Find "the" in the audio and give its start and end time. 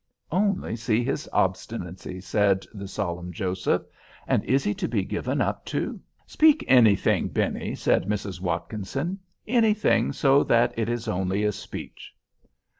2.73-2.87